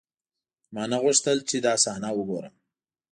ما 0.73 0.83
نه 0.91 0.97
غوښتل 1.03 1.37
چې 1.49 1.57
دا 1.65 1.73
صحنه 1.83 2.09
وګورم. 2.17 2.55